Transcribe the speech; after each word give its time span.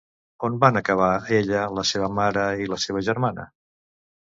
On 0.47 0.53
van 0.63 0.79
acabar 0.79 1.09
ella, 1.41 1.67
la 1.81 1.85
seva 1.91 2.11
mare 2.21 2.47
i 2.65 2.73
la 2.75 2.83
seva 2.87 3.07
germana? 3.13 3.49